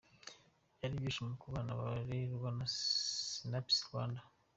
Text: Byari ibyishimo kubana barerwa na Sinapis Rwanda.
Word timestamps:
Byari 0.75 0.93
ibyishimo 0.95 1.31
kubana 1.43 1.71
barerwa 1.79 2.49
na 2.57 2.65
Sinapis 2.75 3.79
Rwanda. 3.87 4.21